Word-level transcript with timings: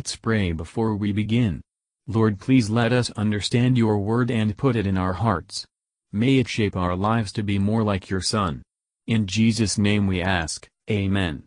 Let's 0.00 0.16
pray 0.16 0.52
before 0.52 0.96
we 0.96 1.12
begin. 1.12 1.60
Lord 2.06 2.40
please 2.40 2.70
let 2.70 2.90
us 2.90 3.10
understand 3.18 3.76
your 3.76 3.98
word 3.98 4.30
and 4.30 4.56
put 4.56 4.74
it 4.74 4.86
in 4.86 4.96
our 4.96 5.12
hearts. 5.12 5.66
May 6.10 6.38
it 6.38 6.48
shape 6.48 6.74
our 6.74 6.96
lives 6.96 7.32
to 7.32 7.42
be 7.42 7.58
more 7.58 7.82
like 7.82 8.08
your 8.08 8.22
Son. 8.22 8.62
In 9.06 9.26
Jesus' 9.26 9.76
name 9.76 10.06
we 10.06 10.22
ask, 10.22 10.66
Amen. 10.90 11.42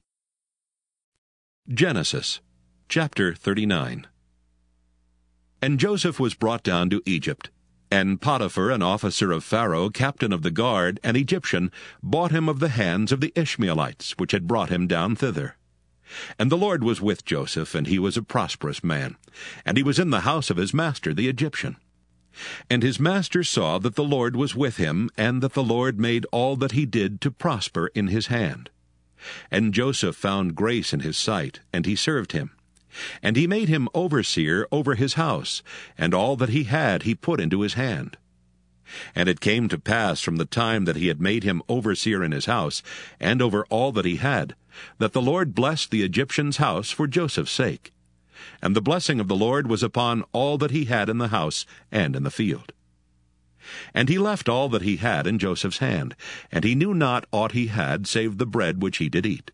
Genesis 1.68 2.42
chapter 2.88 3.34
39 3.34 4.05
And 5.60 5.79
Joseph 5.79 6.20
was 6.20 6.36
brought 6.36 6.61
down 6.61 6.92
to 6.92 7.01
Egypt, 7.07 7.50
and 7.89 8.21
Potiphar, 8.21 8.70
an 8.70 8.83
officer 8.83 9.32
of 9.32 9.43
Pharaoh, 9.43 9.89
captain 9.89 10.32
of 10.32 10.43
the 10.43 10.51
guard, 10.51 11.00
an 11.04 11.15
Egyptian, 11.15 11.71
bought 12.04 12.29
him 12.29 12.47
of 12.47 12.60
the 12.60 12.70
hands 12.70 13.11
of 13.11 13.20
the 13.20 13.33
Ishmaelites, 13.36 14.11
which 14.20 14.32
had 14.32 14.46
brought 14.46 14.70
him 14.70 14.86
down 14.86 15.15
thither. 15.15 15.57
And 16.38 16.52
the 16.52 16.58
Lord 16.58 16.84
was 16.84 17.02
with 17.02 17.26
Joseph, 17.26 17.76
and 17.76 17.88
he 17.88 18.00
was 18.00 18.18
a 18.18 18.24
prosperous 18.24 18.84
man, 18.84 19.18
and 19.66 19.78
he 19.78 19.84
was 19.84 20.00
in 20.00 20.10
the 20.10 20.22
house 20.22 20.50
of 20.50 20.58
his 20.58 20.74
master 20.74 21.14
the 21.14 21.28
Egyptian. 21.28 21.78
And 22.70 22.84
his 22.84 23.00
master 23.00 23.44
saw 23.44 23.78
that 23.80 23.96
the 23.96 24.04
Lord 24.04 24.36
was 24.36 24.56
with 24.56 24.78
him, 24.78 25.10
and 25.18 25.42
that 25.42 25.54
the 25.54 25.64
Lord 25.64 26.00
made 26.00 26.26
all 26.32 26.56
that 26.58 26.72
he 26.72 26.86
did 26.86 27.22
to 27.22 27.32
prosper 27.32 27.88
in 27.94 28.08
his 28.08 28.28
hand. 28.28 28.70
And 29.52 29.74
Joseph 29.74 30.16
found 30.16 30.56
grace 30.56 30.94
in 30.94 31.02
his 31.02 31.18
sight, 31.18 31.60
and 31.72 31.86
he 31.86 31.96
served 31.96 32.31
him. 32.31 32.52
And 33.22 33.36
he 33.36 33.48
made 33.48 33.70
him 33.70 33.88
overseer 33.94 34.67
over 34.72 34.95
his 34.95 35.14
house, 35.14 35.64
and 35.98 36.14
all 36.14 36.36
that 36.36 36.50
he 36.50 36.66
had 36.66 37.03
he 37.03 37.16
put 37.16 37.39
into 37.39 37.61
his 37.61 37.73
hand. 37.73 38.17
And 39.16 39.30
it 39.30 39.39
came 39.39 39.67
to 39.69 39.80
pass 39.80 40.22
from 40.22 40.38
the 40.38 40.45
time 40.45 40.86
that 40.86 40.95
he 40.95 41.08
had 41.08 41.22
made 41.22 41.44
him 41.44 41.61
overseer 41.69 42.23
in 42.23 42.31
his 42.31 42.45
house, 42.45 42.83
and 43.19 43.41
over 43.41 43.66
all 43.66 43.91
that 43.94 44.05
he 44.05 44.17
had, 44.17 44.55
that 44.97 45.14
the 45.14 45.22
Lord 45.22 45.55
blessed 45.55 45.91
the 45.91 46.03
Egyptian's 46.03 46.58
house 46.58 46.91
for 46.91 47.08
Joseph's 47.08 47.52
sake. 47.52 47.93
And 48.61 48.75
the 48.75 48.81
blessing 48.81 49.19
of 49.19 49.27
the 49.27 49.35
Lord 49.35 49.67
was 49.67 49.83
upon 49.83 50.23
all 50.33 50.58
that 50.58 50.71
he 50.71 50.85
had 50.85 51.09
in 51.09 51.17
the 51.17 51.30
house 51.30 51.66
and 51.91 52.16
in 52.16 52.23
the 52.23 52.31
field. 52.31 52.73
And 53.93 54.09
he 54.09 54.17
left 54.17 54.49
all 54.49 54.67
that 54.69 54.81
he 54.81 54.97
had 54.97 55.25
in 55.25 55.39
Joseph's 55.39 55.77
hand, 55.77 56.15
and 56.52 56.63
he 56.63 56.75
knew 56.75 56.93
not 56.93 57.25
aught 57.31 57.53
he 57.53 57.67
had 57.67 58.08
save 58.08 58.38
the 58.38 58.45
bread 58.45 58.81
which 58.81 58.97
he 58.97 59.08
did 59.08 59.25
eat 59.25 59.52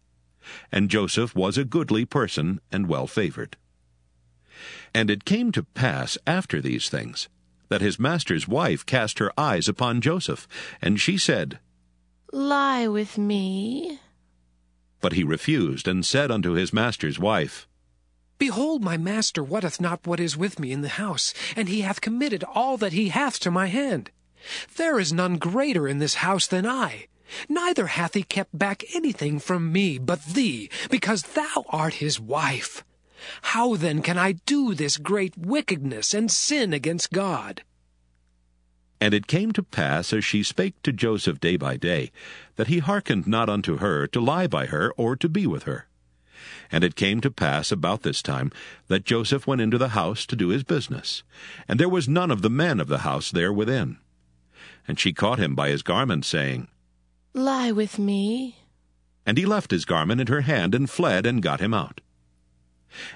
and 0.72 0.90
Joseph 0.90 1.36
was 1.36 1.58
a 1.58 1.66
goodly 1.66 2.06
person 2.06 2.60
and 2.72 2.88
well 2.88 3.08
favored. 3.08 3.58
And 4.94 5.10
it 5.10 5.26
came 5.26 5.52
to 5.54 5.64
pass 5.64 6.18
after 6.26 6.62
these 6.62 6.90
things 6.90 7.30
that 7.70 7.82
his 7.82 8.00
master's 8.00 8.48
wife 8.48 8.86
cast 8.86 9.20
her 9.20 9.32
eyes 9.40 9.68
upon 9.68 10.02
Joseph, 10.02 10.48
and 10.82 11.00
she 11.00 11.18
said, 11.18 11.60
Lie 12.32 12.88
with 12.88 13.18
me. 13.18 14.00
But 15.02 15.14
he 15.14 15.24
refused, 15.24 15.88
and 15.88 16.06
said 16.06 16.30
unto 16.30 16.52
his 16.52 16.74
master's 16.74 17.18
wife, 17.18 17.68
Behold, 18.38 18.84
my 18.84 18.98
master 18.98 19.44
wotteth 19.44 19.82
not 19.82 20.06
what 20.06 20.20
is 20.20 20.38
with 20.38 20.60
me 20.60 20.72
in 20.72 20.82
the 20.82 20.90
house, 20.90 21.34
and 21.56 21.68
he 21.68 21.82
hath 21.82 22.02
committed 22.02 22.44
all 22.44 22.78
that 22.78 22.94
he 22.94 23.10
hath 23.10 23.40
to 23.40 23.52
my 23.52 23.68
hand. 23.68 24.12
There 24.78 25.00
is 25.00 25.12
none 25.12 25.38
greater 25.38 25.88
in 25.88 26.00
this 26.00 26.16
house 26.16 26.48
than 26.48 26.66
I, 26.66 27.08
Neither 27.48 27.88
hath 27.88 28.16
he 28.16 28.24
kept 28.24 28.58
back 28.58 28.84
anything 28.96 29.40
from 29.40 29.72
me 29.72 29.98
but 29.98 30.24
thee, 30.26 30.70
because 30.90 31.22
thou 31.22 31.66
art 31.70 31.96
his 31.96 32.20
wife. 32.20 32.84
How 33.42 33.76
then 33.76 34.02
can 34.02 34.18
I 34.18 34.34
do 34.34 34.74
this 34.74 34.98
great 34.98 35.38
wickedness 35.38 36.14
and 36.14 36.32
sin 36.32 36.74
against 36.74 37.12
God? 37.12 37.64
And 39.02 39.14
it 39.14 39.28
came 39.28 39.54
to 39.54 39.64
pass, 39.64 40.12
as 40.12 40.26
she 40.26 40.44
spake 40.44 40.82
to 40.84 40.92
Joseph 40.92 41.40
day 41.40 41.56
by 41.56 41.78
day, 41.78 42.12
that 42.58 42.68
he 42.68 42.80
hearkened 42.80 43.28
not 43.28 43.48
unto 43.50 43.78
her 43.78 44.08
to 44.08 44.20
lie 44.20 44.48
by 44.48 44.66
her 44.66 44.94
or 44.98 45.16
to 45.16 45.30
be 45.30 45.48
with 45.48 45.64
her. 45.64 45.88
And 46.72 46.84
it 46.84 46.96
came 46.96 47.22
to 47.22 47.32
pass 47.32 47.72
about 47.72 48.04
this 48.04 48.22
time 48.22 48.52
that 48.88 49.06
Joseph 49.06 49.48
went 49.48 49.62
into 49.62 49.78
the 49.78 49.90
house 49.90 50.26
to 50.26 50.36
do 50.36 50.50
his 50.50 50.64
business, 50.64 51.24
and 51.68 51.80
there 51.80 51.90
was 51.90 52.10
none 52.10 52.30
of 52.30 52.42
the 52.42 52.50
men 52.50 52.80
of 52.80 52.88
the 52.88 53.00
house 53.00 53.32
there 53.32 53.54
within. 53.54 53.98
And 54.88 55.00
she 55.00 55.14
caught 55.14 55.40
him 55.40 55.56
by 55.56 55.70
his 55.70 55.82
garment, 55.82 56.26
saying, 56.26 56.68
Lie 57.34 57.72
with 57.72 58.00
me. 58.00 58.58
And 59.26 59.38
he 59.38 59.46
left 59.46 59.72
his 59.72 59.86
garment 59.86 60.20
in 60.20 60.28
her 60.28 60.42
hand, 60.42 60.76
and 60.76 60.90
fled, 60.90 61.26
and 61.26 61.42
got 61.42 61.62
him 61.62 61.74
out. 61.74 62.02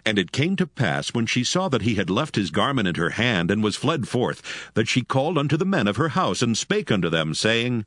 And 0.06 0.20
it 0.20 0.32
came 0.32 0.56
to 0.58 0.68
pass, 0.68 1.14
when 1.14 1.26
she 1.26 1.44
saw 1.44 1.70
that 1.70 1.84
he 1.84 1.96
had 1.96 2.10
left 2.10 2.36
his 2.36 2.52
garment 2.52 2.88
in 2.88 2.96
her 2.96 3.12
hand, 3.12 3.52
and 3.52 3.64
was 3.64 3.76
fled 3.76 4.08
forth, 4.08 4.42
that 4.74 4.88
she 4.88 5.04
called 5.04 5.38
unto 5.38 5.58
the 5.58 5.66
men 5.66 5.88
of 5.88 5.98
her 5.98 6.10
house, 6.10 6.42
and 6.42 6.58
spake 6.58 6.92
unto 6.92 7.10
them, 7.10 7.34
saying, 7.34 7.86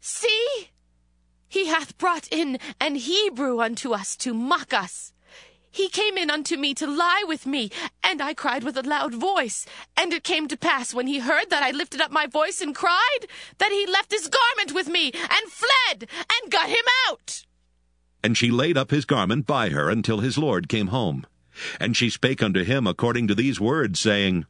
See, 0.00 0.70
he 1.48 1.66
hath 1.66 1.98
brought 1.98 2.28
in 2.30 2.58
an 2.80 2.94
Hebrew 2.94 3.60
unto 3.60 3.92
us 3.92 4.16
to 4.18 4.32
mock 4.32 4.72
us. 4.72 5.12
He 5.72 5.88
came 5.88 6.18
in 6.18 6.30
unto 6.30 6.56
me 6.56 6.74
to 6.74 6.86
lie 6.86 7.24
with 7.26 7.46
me, 7.46 7.70
and 8.02 8.20
I 8.20 8.34
cried 8.34 8.64
with 8.64 8.76
a 8.76 8.82
loud 8.82 9.14
voice. 9.14 9.66
And 9.96 10.12
it 10.12 10.24
came 10.24 10.48
to 10.48 10.56
pass, 10.56 10.92
when 10.92 11.06
he 11.06 11.20
heard 11.20 11.50
that 11.50 11.62
I 11.62 11.70
lifted 11.70 12.00
up 12.00 12.10
my 12.10 12.26
voice 12.26 12.60
and 12.60 12.74
cried, 12.74 13.26
that 13.58 13.70
he 13.70 13.86
left 13.86 14.10
his 14.10 14.28
garment 14.28 14.74
with 14.74 14.88
me, 14.88 15.12
and 15.12 15.52
fled, 15.52 16.08
and 16.10 16.50
got 16.50 16.68
him 16.68 16.84
out. 17.08 17.44
And 18.22 18.36
she 18.36 18.50
laid 18.50 18.76
up 18.76 18.90
his 18.90 19.04
garment 19.04 19.46
by 19.46 19.70
her 19.70 19.88
until 19.88 20.20
his 20.20 20.36
lord 20.36 20.68
came 20.68 20.88
home. 20.88 21.26
And 21.78 21.96
she 21.96 22.10
spake 22.10 22.42
unto 22.42 22.64
him 22.64 22.86
according 22.86 23.28
to 23.28 23.34
these 23.34 23.60
words, 23.60 23.98
saying, 23.98 24.46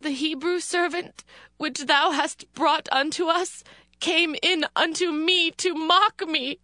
The 0.00 0.10
Hebrew 0.10 0.60
servant 0.60 1.24
which 1.58 1.86
thou 1.86 2.10
hast 2.10 2.52
brought 2.54 2.88
unto 2.90 3.26
us 3.26 3.62
came 4.00 4.34
in 4.42 4.66
unto 4.74 5.12
me 5.12 5.52
to 5.52 5.74
mock 5.74 6.26
me. 6.26 6.58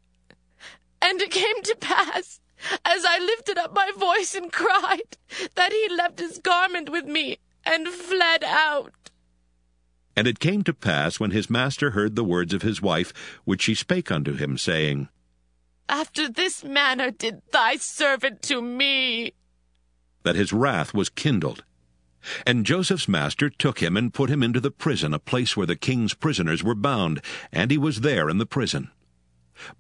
And 1.01 1.21
it 1.21 1.31
came 1.31 1.63
to 1.63 1.77
pass, 1.77 2.41
as 2.85 3.05
I 3.05 3.19
lifted 3.19 3.59
up 3.59 3.73
my 3.73 3.93
voice 3.97 4.35
and 4.35 4.53
cried, 4.53 5.17
that 5.55 5.73
he 5.73 5.95
left 5.95 6.19
his 6.19 6.39
garment 6.39 6.91
with 6.91 7.05
me 7.05 7.39
and 7.65 7.87
fled 7.87 8.43
out. 8.43 9.11
And 10.17 10.27
it 10.27 10.41
came 10.41 10.65
to 10.65 10.75
pass, 10.75 11.21
when 11.21 11.31
his 11.31 11.49
master 11.49 11.91
heard 11.91 12.17
the 12.17 12.25
words 12.25 12.53
of 12.53 12.63
his 12.63 12.83
wife, 12.83 13.13
which 13.45 13.63
she 13.63 13.75
spake 13.77 14.11
unto 14.11 14.35
him, 14.35 14.59
saying, 14.59 15.09
After 15.89 16.29
this 16.29 16.63
manner 16.63 17.11
did 17.11 17.41
thy 17.51 17.77
servant 17.77 18.43
to 18.43 18.61
me, 18.61 19.33
that 20.23 20.37
his 20.37 20.53
wrath 20.53 20.93
was 20.93 21.09
kindled. 21.09 21.65
And 22.47 22.67
Joseph's 22.67 23.09
master 23.09 23.49
took 23.49 23.79
him 23.79 23.97
and 23.97 24.13
put 24.13 24.29
him 24.29 24.43
into 24.43 24.61
the 24.61 24.71
prison, 24.71 25.15
a 25.15 25.19
place 25.19 25.57
where 25.57 25.67
the 25.67 25.77
king's 25.77 26.13
prisoners 26.13 26.63
were 26.63 26.75
bound, 26.75 27.23
and 27.51 27.71
he 27.71 27.79
was 27.79 28.01
there 28.01 28.29
in 28.29 28.39
the 28.39 28.45
prison. 28.45 28.91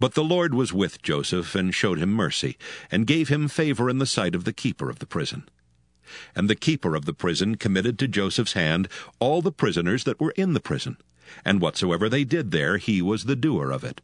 But 0.00 0.14
the 0.14 0.24
Lord 0.24 0.54
was 0.54 0.72
with 0.72 1.02
Joseph, 1.02 1.54
and 1.54 1.74
showed 1.74 1.98
him 1.98 2.10
mercy, 2.10 2.56
and 2.90 3.06
gave 3.06 3.28
him 3.28 3.48
favor 3.48 3.90
in 3.90 3.98
the 3.98 4.06
sight 4.06 4.34
of 4.34 4.44
the 4.44 4.52
keeper 4.52 4.88
of 4.88 5.00
the 5.00 5.06
prison. 5.06 5.48
And 6.34 6.48
the 6.48 6.56
keeper 6.56 6.94
of 6.94 7.04
the 7.04 7.12
prison 7.12 7.56
committed 7.56 7.98
to 7.98 8.08
Joseph's 8.08 8.54
hand 8.54 8.88
all 9.19 9.42
the 9.42 9.52
prisoners 9.52 10.04
that 10.04 10.20
were 10.20 10.32
in 10.36 10.54
the 10.54 10.60
prison, 10.60 10.96
and 11.44 11.60
whatsoever 11.60 12.08
they 12.08 12.25
did 12.25 12.50
there 12.50 12.78
he 12.78 13.02
was 13.02 13.25
the 13.25 13.36
doer 13.36 13.70
of 13.70 13.84
it. 13.84 14.00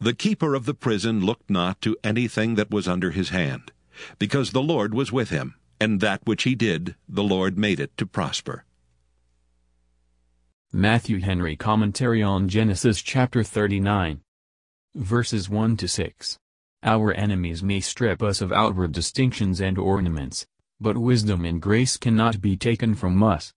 The 0.00 0.14
keeper 0.14 0.54
of 0.54 0.66
the 0.66 0.74
prison 0.74 1.20
looked 1.20 1.50
not 1.50 1.80
to 1.82 1.96
anything 2.04 2.54
that 2.56 2.70
was 2.70 2.88
under 2.88 3.10
his 3.10 3.30
hand, 3.30 3.72
because 4.18 4.50
the 4.50 4.62
Lord 4.62 4.94
was 4.94 5.12
with 5.12 5.30
him, 5.30 5.54
and 5.80 6.00
that 6.00 6.20
which 6.24 6.44
he 6.44 6.54
did 6.54 6.96
the 7.08 7.24
Lord 7.24 7.58
made 7.58 7.80
it 7.80 7.96
to 7.96 8.06
prosper. 8.06 8.64
Matthew 10.72 11.20
Henry 11.20 11.56
Commentary 11.56 12.22
on 12.22 12.48
Genesis 12.48 13.00
chapter 13.00 13.44
39 13.44 14.20
verses 14.94 15.50
1 15.50 15.76
to 15.78 15.88
6. 15.88 16.38
Our 16.84 17.12
enemies 17.12 17.62
may 17.62 17.80
strip 17.80 18.22
us 18.22 18.40
of 18.40 18.52
outward 18.52 18.92
distinctions 18.92 19.60
and 19.60 19.76
ornaments, 19.76 20.46
but 20.80 20.96
wisdom 20.96 21.44
and 21.44 21.60
grace 21.60 21.96
cannot 21.96 22.40
be 22.40 22.56
taken 22.56 22.94
from 22.94 23.22
us. 23.22 23.52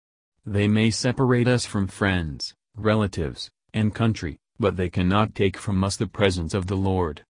They 0.45 0.67
may 0.67 0.91
separate 0.91 1.47
us 1.47 1.66
from 1.66 1.87
friends, 1.87 2.53
relatives, 2.75 3.49
and 3.73 3.93
country, 3.93 4.39
but 4.59 4.77
they 4.77 4.89
cannot 4.89 5.35
take 5.35 5.57
from 5.57 5.83
us 5.83 5.95
the 5.95 6.07
presence 6.07 6.53
of 6.53 6.67
the 6.67 6.77
Lord. 6.77 7.23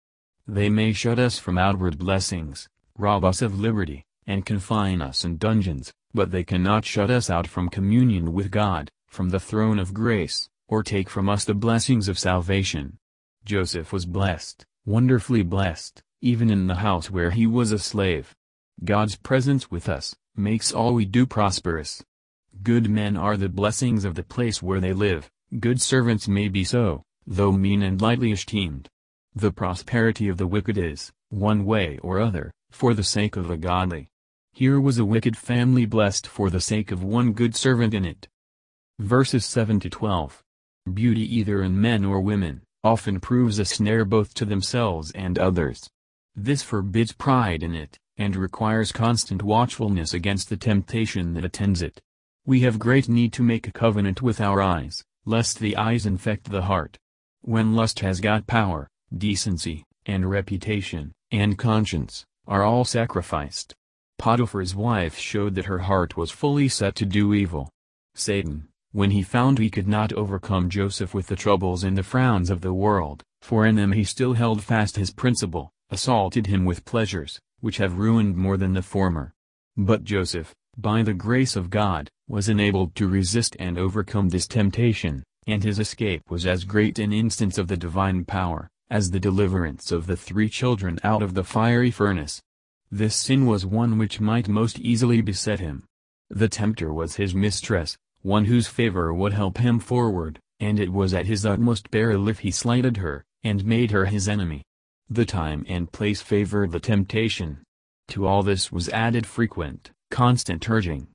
They 0.48 0.70
may 0.70 0.94
shut 0.94 1.18
us 1.18 1.40
from 1.40 1.58
outward 1.58 1.98
blessings, 1.98 2.68
rob 2.98 3.24
us 3.24 3.42
of 3.42 3.60
liberty, 3.60 4.06
and 4.28 4.46
confine 4.46 5.02
us 5.02 5.26
in 5.26 5.38
dungeons, 5.38 5.92
but 6.14 6.32
they 6.32 6.44
cannot 6.44 6.86
shut 6.86 7.10
us 7.10 7.30
out 7.30 7.48
from 7.48 7.70
communion 7.70 8.34
with 8.34 8.52
God, 8.52 8.92
from 9.08 9.30
the 9.30 9.40
throne 9.40 9.80
of 9.80 9.94
grace, 9.94 10.50
or 10.68 10.84
take 10.84 11.10
from 11.10 11.30
us 11.30 11.46
the 11.46 11.54
blessings 11.54 12.08
of 12.08 12.20
salvation. 12.20 12.98
Joseph 13.44 13.92
was 13.94 14.06
blessed, 14.06 14.66
wonderfully 14.86 15.44
blessed, 15.44 16.02
even 16.22 16.50
in 16.50 16.68
the 16.68 16.76
house 16.76 17.10
where 17.10 17.32
he 17.32 17.46
was 17.46 17.72
a 17.72 17.80
slave. 17.80 18.36
God's 18.84 19.16
presence 19.16 19.72
with 19.72 19.88
us, 19.88 20.16
makes 20.36 20.72
all 20.72 20.94
we 20.94 21.06
do 21.06 21.26
prosperous. 21.26 22.04
Good 22.62 22.90
men 22.90 23.16
are 23.16 23.38
the 23.38 23.50
blessings 23.50 24.06
of 24.06 24.16
the 24.16 24.24
place 24.24 24.62
where 24.62 24.80
they 24.80 24.94
live, 24.94 25.30
good 25.60 25.82
servants 25.82 26.28
may 26.28 26.50
be 26.50 26.64
so, 26.64 27.04
though 27.28 27.52
mean 27.52 27.82
and 27.82 28.02
lightly 28.02 28.32
esteemed. 28.32 28.88
The 29.34 29.52
prosperity 29.52 30.28
of 30.28 30.38
the 30.38 30.48
wicked 30.48 30.78
is, 30.78 31.12
one 31.30 31.66
way 31.66 31.98
or 32.00 32.20
other, 32.20 32.52
for 32.72 32.94
the 32.94 33.04
sake 33.04 33.36
of 33.36 33.48
the 33.48 33.58
godly. 33.58 34.08
Here 34.54 34.80
was 34.80 34.98
a 34.98 35.06
wicked 35.06 35.36
family 35.36 35.86
blessed 35.86 36.26
for 36.28 36.50
the 36.50 36.62
sake 36.62 36.92
of 36.92 37.04
one 37.04 37.34
good 37.34 37.56
servant 37.56 37.94
in 37.94 38.06
it. 38.06 38.28
Verses 39.00 39.46
7 39.46 39.80
to 39.82 39.90
12. 39.90 40.42
Beauty 40.94 41.36
either 41.36 41.62
in 41.62 41.82
men 41.82 42.06
or 42.06 42.22
women, 42.22 42.62
often 42.84 43.20
proves 43.20 43.60
a 43.60 43.66
snare 43.66 44.06
both 44.06 44.34
to 44.36 44.46
themselves 44.46 45.12
and 45.12 45.38
others. 45.38 45.90
This 46.36 46.62
forbids 46.62 47.12
pride 47.12 47.64
in 47.64 47.76
it, 47.76 47.98
and 48.18 48.36
requires 48.36 48.92
constant 48.92 49.44
watchfulness 49.44 50.14
against 50.14 50.50
the 50.50 50.58
temptation 50.58 51.34
that 51.34 51.44
attends 51.44 51.82
it. 51.82 52.00
We 52.46 52.62
have 52.62 52.80
great 52.80 53.10
need 53.10 53.34
to 53.34 53.44
make 53.44 53.68
a 53.68 53.72
covenant 53.72 54.22
with 54.22 54.40
our 54.40 54.62
eyes, 54.62 55.04
lest 55.26 55.60
the 55.60 55.76
eyes 55.76 56.06
infect 56.06 56.52
the 56.52 56.62
heart. 56.62 56.98
When 57.48 57.76
lust 57.76 58.00
has 58.00 58.22
got 58.22 58.48
power, 58.48 58.88
decency, 59.16 59.84
and 60.08 60.28
reputation, 60.28 61.12
and 61.30 61.60
conscience, 61.60 62.26
are 62.48 62.64
all 62.64 62.86
sacrificed. 62.86 63.76
Potiphar's 64.18 64.74
wife 64.74 65.16
showed 65.16 65.54
that 65.54 65.66
her 65.66 65.78
heart 65.78 66.18
was 66.18 66.32
fully 66.32 66.68
set 66.68 66.96
to 66.96 67.06
do 67.06 67.36
evil. 67.36 67.70
Satan, 68.16 68.70
when 68.94 69.12
he 69.12 69.22
found 69.22 69.60
he 69.60 69.70
could 69.70 69.88
not 69.88 70.12
overcome 70.14 70.72
Joseph 70.72 71.14
with 71.14 71.28
the 71.28 71.36
troubles 71.36 71.84
and 71.84 71.96
the 71.96 72.02
frowns 72.02 72.50
of 72.50 72.62
the 72.62 72.74
world, 72.74 73.22
for 73.44 73.64
in 73.64 73.76
them 73.76 73.92
he 73.92 74.04
still 74.04 74.34
held 74.34 74.64
fast 74.64 74.96
his 74.96 75.12
principle, 75.12 75.70
assaulted 75.92 76.48
him 76.48 76.66
with 76.66 76.84
pleasures, 76.84 77.40
which 77.60 77.78
have 77.78 78.00
ruined 78.00 78.36
more 78.36 78.58
than 78.58 78.74
the 78.74 78.82
former. 78.82 79.36
But 79.78 80.04
Joseph, 80.04 80.56
by 80.80 81.04
the 81.04 81.14
grace 81.14 81.56
of 81.56 81.70
God, 81.70 82.10
was 82.28 82.50
enabled 82.50 82.96
to 82.96 83.08
resist 83.08 83.56
and 83.60 83.78
overcome 83.78 84.30
this 84.30 84.48
temptation, 84.48 85.24
and 85.48 85.64
his 85.64 85.80
escape 85.80 86.30
was 86.30 86.46
as 86.46 86.64
great 86.64 87.00
an 87.00 87.14
instance 87.14 87.58
of 87.58 87.68
the 87.68 87.78
divine 87.78 88.26
power, 88.26 88.70
as 88.90 89.12
the 89.12 89.20
deliverance 89.20 89.92
of 89.92 90.08
the 90.08 90.18
three 90.18 90.50
children 90.50 91.00
out 91.04 91.22
of 91.22 91.34
the 91.34 91.44
fiery 91.44 91.92
furnace. 91.92 92.42
This 92.92 93.16
sin 93.16 93.46
was 93.46 93.66
one 93.66 93.98
which 93.98 94.20
might 94.20 94.48
most 94.48 94.80
easily 94.80 95.22
beset 95.22 95.60
him. 95.60 95.84
The 96.30 96.50
tempter 96.50 96.94
was 96.94 97.16
his 97.16 97.36
mistress, 97.36 97.98
one 98.22 98.46
whose 98.46 98.68
favor 98.68 99.14
would 99.14 99.34
help 99.34 99.58
him 99.58 99.80
forward, 99.80 100.40
and 100.60 100.80
it 100.80 100.92
was 100.92 101.14
at 101.14 101.26
his 101.26 101.46
utmost 101.46 101.92
peril 101.92 102.28
if 102.28 102.40
he 102.40 102.52
slighted 102.52 102.98
her, 102.98 103.24
and 103.44 103.66
made 103.66 103.92
her 103.92 104.06
his 104.06 104.28
enemy. 104.28 104.64
The 105.10 105.26
time 105.26 105.66
and 105.68 105.92
place 105.92 106.22
favored 106.22 106.72
the 106.72 106.80
temptation. 106.80 107.64
To 108.10 108.26
all 108.26 108.44
this 108.44 108.72
was 108.72 108.90
added 108.90 109.28
frequent, 109.28 109.92
constant 110.10 110.68
urging. 110.70 111.08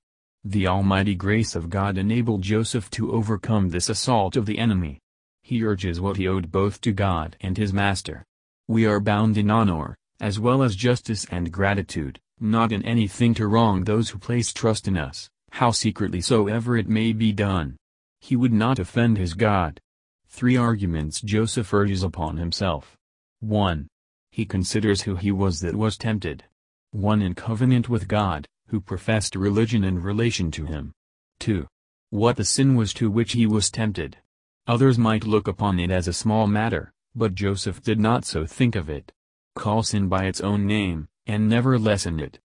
The 0.44 0.66
almighty 0.66 1.14
grace 1.14 1.54
of 1.54 1.68
God 1.68 1.98
enabled 1.98 2.40
Joseph 2.40 2.88
to 2.92 3.12
overcome 3.12 3.68
this 3.68 3.90
assault 3.90 4.36
of 4.36 4.46
the 4.46 4.58
enemy. 4.58 4.98
He 5.42 5.62
urges 5.62 6.00
what 6.00 6.16
he 6.16 6.26
owed 6.26 6.50
both 6.50 6.80
to 6.80 6.92
God 6.92 7.36
and 7.42 7.58
his 7.58 7.74
master. 7.74 8.24
We 8.66 8.86
are 8.86 9.00
bound 9.00 9.36
in 9.36 9.50
honor, 9.50 9.96
as 10.18 10.40
well 10.40 10.62
as 10.62 10.76
justice 10.76 11.26
and 11.30 11.52
gratitude, 11.52 12.18
not 12.38 12.72
in 12.72 12.82
anything 12.84 13.34
to 13.34 13.46
wrong 13.46 13.84
those 13.84 14.08
who 14.08 14.18
place 14.18 14.52
trust 14.54 14.88
in 14.88 14.96
us, 14.96 15.28
how 15.50 15.72
secretly 15.72 16.22
soever 16.22 16.74
it 16.76 16.88
may 16.88 17.12
be 17.12 17.32
done. 17.32 17.76
He 18.20 18.34
would 18.34 18.52
not 18.52 18.78
offend 18.78 19.18
his 19.18 19.34
God. 19.34 19.78
Three 20.26 20.56
arguments 20.56 21.20
Joseph 21.20 21.74
urges 21.74 22.02
upon 22.02 22.38
himself. 22.38 22.96
1. 23.40 23.88
He 24.30 24.46
considers 24.46 25.02
who 25.02 25.16
he 25.16 25.32
was 25.32 25.60
that 25.60 25.74
was 25.74 25.98
tempted. 25.98 26.44
1 26.92 27.20
in 27.20 27.34
covenant 27.34 27.88
with 27.90 28.08
God, 28.08 28.46
who 28.70 28.80
professed 28.80 29.34
religion 29.34 29.84
in 29.84 30.00
relation 30.00 30.50
to 30.52 30.64
him. 30.64 30.92
2. 31.40 31.66
What 32.10 32.36
the 32.36 32.44
sin 32.44 32.76
was 32.76 32.94
to 32.94 33.10
which 33.10 33.32
he 33.32 33.46
was 33.46 33.70
tempted. 33.70 34.16
Others 34.66 34.98
might 34.98 35.26
look 35.26 35.48
upon 35.48 35.80
it 35.80 35.90
as 35.90 36.06
a 36.06 36.12
small 36.12 36.46
matter, 36.46 36.92
but 37.14 37.34
Joseph 37.34 37.82
did 37.82 37.98
not 37.98 38.24
so 38.24 38.46
think 38.46 38.76
of 38.76 38.88
it. 38.88 39.12
Call 39.56 39.82
sin 39.82 40.08
by 40.08 40.26
its 40.26 40.40
own 40.40 40.66
name, 40.66 41.08
and 41.26 41.48
never 41.48 41.78
lessen 41.78 42.20
it. 42.20 42.38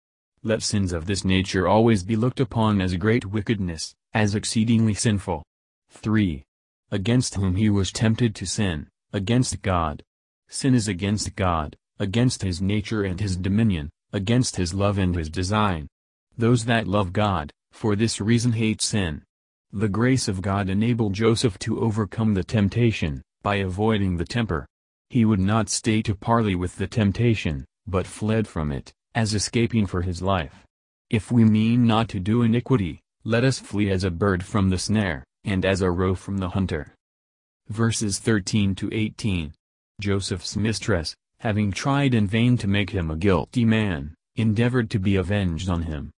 Let 0.42 0.62
sins 0.62 0.92
of 0.92 1.06
this 1.06 1.24
nature 1.24 1.68
always 1.68 2.02
be 2.02 2.16
looked 2.16 2.40
upon 2.40 2.80
as 2.80 2.96
great 2.96 3.26
wickedness, 3.26 3.94
as 4.12 4.34
exceedingly 4.34 4.94
sinful. 4.94 5.42
3. 5.90 6.44
Against 6.90 7.34
whom 7.34 7.56
he 7.56 7.68
was 7.68 7.92
tempted 7.92 8.34
to 8.34 8.46
sin, 8.46 8.88
against 9.12 9.62
God. 9.62 10.02
Sin 10.48 10.74
is 10.74 10.88
against 10.88 11.36
God, 11.36 11.76
against 11.98 12.42
his 12.42 12.62
nature 12.62 13.02
and 13.02 13.20
his 13.20 13.36
dominion, 13.36 13.90
against 14.12 14.56
his 14.56 14.72
love 14.72 14.98
and 14.98 15.14
his 15.14 15.28
design. 15.28 15.88
Those 16.36 16.64
that 16.64 16.88
love 16.88 17.12
God, 17.12 17.52
for 17.72 17.94
this 17.94 18.20
reason 18.20 18.52
hate 18.52 18.82
sin. 18.82 19.22
The 19.72 19.88
grace 19.88 20.26
of 20.26 20.42
God 20.42 20.68
enabled 20.68 21.12
Joseph 21.12 21.58
to 21.60 21.80
overcome 21.80 22.34
the 22.34 22.42
temptation, 22.42 23.22
by 23.42 23.56
avoiding 23.56 24.16
the 24.16 24.24
temper. 24.24 24.66
He 25.10 25.24
would 25.24 25.38
not 25.38 25.68
stay 25.68 26.02
to 26.02 26.14
parley 26.14 26.56
with 26.56 26.76
the 26.76 26.88
temptation, 26.88 27.64
but 27.86 28.06
fled 28.06 28.48
from 28.48 28.72
it, 28.72 28.92
as 29.14 29.34
escaping 29.34 29.86
for 29.86 30.02
his 30.02 30.22
life. 30.22 30.64
If 31.08 31.30
we 31.30 31.44
mean 31.44 31.86
not 31.86 32.08
to 32.08 32.18
do 32.18 32.42
iniquity, 32.42 33.00
let 33.22 33.44
us 33.44 33.60
flee 33.60 33.90
as 33.90 34.02
a 34.02 34.10
bird 34.10 34.44
from 34.44 34.70
the 34.70 34.78
snare, 34.78 35.22
and 35.44 35.64
as 35.64 35.82
a 35.82 35.90
roe 35.90 36.16
from 36.16 36.38
the 36.38 36.48
hunter. 36.48 36.94
Verses 37.68 38.18
13 38.18 38.74
to 38.74 38.88
18 38.92 39.52
Joseph's 40.00 40.56
mistress, 40.56 41.14
having 41.38 41.70
tried 41.70 42.12
in 42.12 42.26
vain 42.26 42.56
to 42.58 42.66
make 42.66 42.90
him 42.90 43.10
a 43.10 43.16
guilty 43.16 43.64
man, 43.64 44.14
endeavored 44.34 44.90
to 44.90 44.98
be 44.98 45.14
avenged 45.14 45.68
on 45.68 45.82
him. 45.82 46.10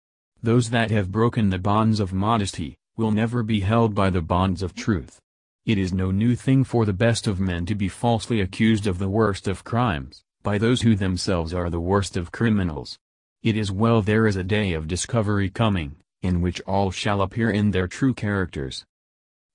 Those 0.45 0.69
that 0.69 0.92
have 0.92 1.12
broken 1.12 1.50
the 1.50 1.57
bonds 1.57 2.00
of 2.00 2.13
modesty, 2.13 2.77
will 2.95 3.09
never 3.09 3.42
be 3.42 3.62
held 3.62 3.95
by 3.95 4.12
the 4.12 4.21
bonds 4.21 4.62
of 4.62 4.75
truth. 4.75 5.19
It 5.65 5.80
is 5.80 5.92
no 5.92 6.12
new 6.12 6.36
thing 6.36 6.63
for 6.63 6.86
the 6.86 6.94
best 6.94 7.25
of 7.25 7.39
men 7.39 7.65
to 7.65 7.74
be 7.74 7.89
falsely 7.89 8.42
accused 8.42 8.86
of 8.86 9.00
the 9.00 9.09
worst 9.09 9.47
of 9.47 9.63
crimes, 9.63 10.21
by 10.44 10.59
those 10.59 10.83
who 10.83 10.95
themselves 10.95 11.51
are 11.51 11.71
the 11.71 11.80
worst 11.80 12.15
of 12.15 12.31
criminals. 12.31 13.00
It 13.42 13.57
is 13.57 13.71
well 13.71 14.03
there 14.03 14.27
is 14.27 14.36
a 14.36 14.44
day 14.44 14.74
of 14.74 14.88
discovery 14.88 15.50
coming, 15.50 15.95
in 16.21 16.42
which 16.42 16.62
all 16.68 16.92
shall 16.92 17.24
appear 17.24 17.50
in 17.50 17.71
their 17.71 17.88
true 17.88 18.13
characters. 18.13 18.86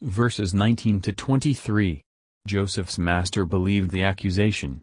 Verses 0.03 0.53
19 0.53 1.03
to 1.03 1.13
23 1.13 2.03
Joseph's 2.49 2.99
master 2.99 3.45
believed 3.45 3.93
the 3.93 4.03
accusation. 4.03 4.81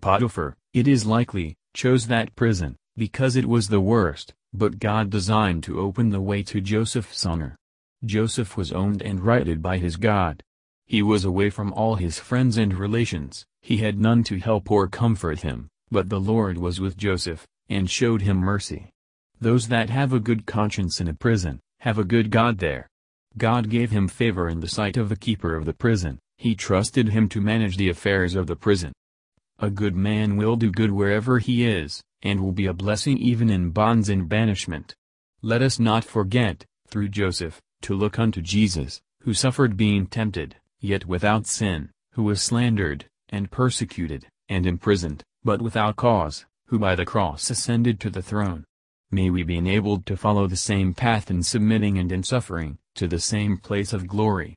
Potiphar, 0.00 0.56
it 0.72 0.88
is 0.88 1.04
likely, 1.04 1.54
chose 1.74 2.06
that 2.06 2.34
prison, 2.34 2.76
because 3.00 3.34
it 3.34 3.46
was 3.46 3.68
the 3.68 3.80
worst, 3.80 4.34
but 4.52 4.78
God 4.78 5.08
designed 5.08 5.62
to 5.62 5.80
open 5.80 6.10
the 6.10 6.20
way 6.20 6.42
to 6.42 6.60
Joseph's 6.60 7.24
honor. 7.24 7.56
Joseph 8.04 8.58
was 8.58 8.72
owned 8.72 9.00
and 9.00 9.24
righted 9.24 9.62
by 9.62 9.78
his 9.78 9.96
God. 9.96 10.42
He 10.84 11.00
was 11.00 11.24
away 11.24 11.48
from 11.48 11.72
all 11.72 11.94
his 11.94 12.18
friends 12.18 12.58
and 12.58 12.74
relations, 12.74 13.46
he 13.62 13.78
had 13.78 13.98
none 13.98 14.22
to 14.24 14.38
help 14.38 14.70
or 14.70 14.86
comfort 14.86 15.40
him, 15.40 15.68
but 15.90 16.10
the 16.10 16.20
Lord 16.20 16.58
was 16.58 16.78
with 16.78 16.98
Joseph, 16.98 17.46
and 17.70 17.88
showed 17.88 18.20
him 18.20 18.36
mercy. 18.36 18.90
Those 19.40 19.68
that 19.68 19.88
have 19.88 20.12
a 20.12 20.20
good 20.20 20.44
conscience 20.44 21.00
in 21.00 21.08
a 21.08 21.14
prison, 21.14 21.58
have 21.78 21.98
a 21.98 22.04
good 22.04 22.30
God 22.30 22.58
there. 22.58 22.86
God 23.38 23.70
gave 23.70 23.90
him 23.90 24.08
favor 24.08 24.46
in 24.46 24.60
the 24.60 24.68
sight 24.68 24.98
of 24.98 25.08
the 25.08 25.16
keeper 25.16 25.56
of 25.56 25.64
the 25.64 25.72
prison, 25.72 26.18
he 26.36 26.54
trusted 26.54 27.08
him 27.08 27.30
to 27.30 27.40
manage 27.40 27.78
the 27.78 27.88
affairs 27.88 28.34
of 28.34 28.46
the 28.46 28.56
prison. 28.56 28.92
A 29.58 29.70
good 29.70 29.96
man 29.96 30.36
will 30.36 30.56
do 30.56 30.70
good 30.70 30.92
wherever 30.92 31.38
he 31.38 31.66
is, 31.66 32.02
and 32.22 32.40
will 32.40 32.52
be 32.52 32.66
a 32.66 32.72
blessing 32.72 33.18
even 33.18 33.50
in 33.50 33.70
bonds 33.70 34.08
and 34.08 34.28
banishment. 34.28 34.94
Let 35.42 35.62
us 35.62 35.78
not 35.78 36.04
forget, 36.04 36.66
through 36.88 37.08
Joseph, 37.08 37.60
to 37.82 37.94
look 37.94 38.18
unto 38.18 38.40
Jesus, 38.40 39.00
who 39.20 39.34
suffered 39.34 39.76
being 39.76 40.06
tempted, 40.06 40.56
yet 40.80 41.06
without 41.06 41.46
sin, 41.46 41.90
who 42.12 42.22
was 42.22 42.42
slandered, 42.42 43.06
and 43.28 43.50
persecuted, 43.50 44.26
and 44.48 44.66
imprisoned, 44.66 45.22
but 45.44 45.62
without 45.62 45.96
cause, 45.96 46.44
who 46.66 46.78
by 46.78 46.94
the 46.94 47.04
cross 47.04 47.50
ascended 47.50 48.00
to 48.00 48.10
the 48.10 48.22
throne. 48.22 48.64
May 49.10 49.30
we 49.30 49.42
be 49.42 49.56
enabled 49.56 50.06
to 50.06 50.16
follow 50.16 50.46
the 50.46 50.56
same 50.56 50.94
path 50.94 51.30
in 51.30 51.42
submitting 51.42 51.98
and 51.98 52.12
in 52.12 52.22
suffering, 52.22 52.78
to 52.94 53.08
the 53.08 53.18
same 53.18 53.56
place 53.56 53.92
of 53.92 54.06
glory. 54.06 54.56